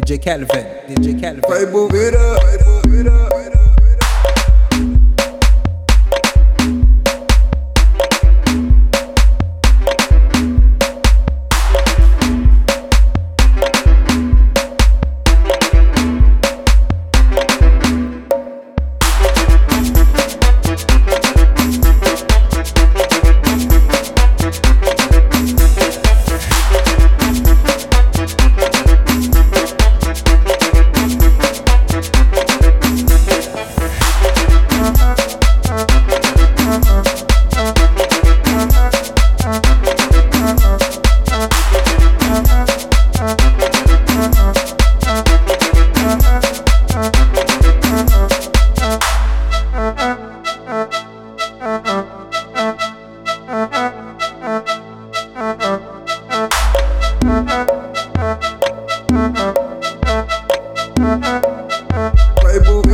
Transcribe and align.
DJ 0.00 1.14
bobeira, 1.14 1.40
vai 1.46 1.66
bobeira, 1.66 2.18
vai 2.38 2.58
Vai 3.28 3.43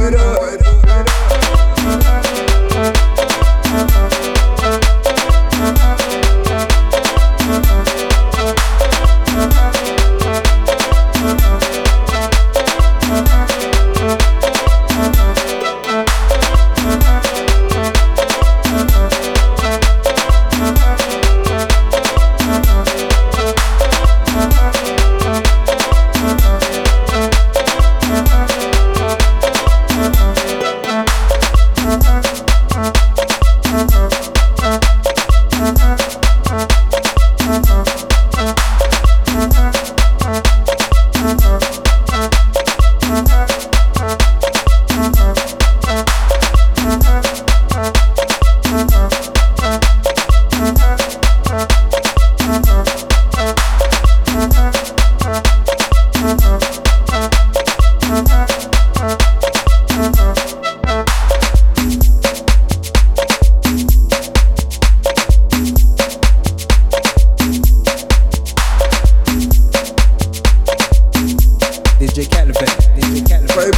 bobeira, 0.00 0.40
vai 0.40 0.69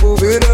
moving. 0.02 0.51